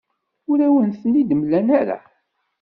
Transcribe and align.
Ur 0.49 0.59
awen-ten-id-mlan 0.67 1.67
ara. 1.79 1.99